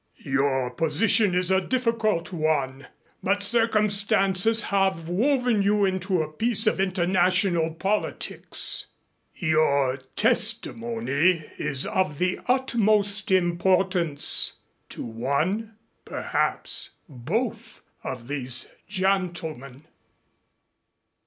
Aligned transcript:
Your 0.25 0.71
position 0.71 1.35
is 1.35 1.51
a 1.51 1.61
difficult 1.61 2.33
one, 2.33 2.87
but 3.21 3.43
circumstances 3.43 4.61
have 4.73 5.07
woven 5.07 5.61
you 5.61 5.85
into 5.85 6.23
a 6.23 6.27
piece 6.31 6.65
of 6.65 6.79
international 6.79 7.75
politics. 7.75 8.87
Your 9.35 9.97
testimony 10.15 11.45
is 11.59 11.85
of 11.85 12.17
the 12.17 12.39
utmost 12.47 13.29
importance 13.29 14.53
to 14.89 15.05
one 15.05 15.75
perhaps 16.03 16.93
both 17.07 17.83
of 18.03 18.27
these 18.27 18.69
gentlemen." 18.87 19.83